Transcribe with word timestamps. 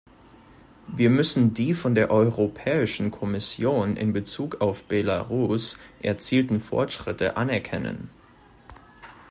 Wir 0.87 1.11
müssen 1.11 1.53
die 1.53 1.75
von 1.75 1.93
der 1.93 2.09
Europäischen 2.09 3.11
Kommission 3.11 3.95
in 3.97 4.13
Bezug 4.13 4.59
auf 4.59 4.85
Belarus 4.85 5.77
erzielten 6.01 6.59
Fortschritte 6.59 7.37
anerkennen. 7.37 8.09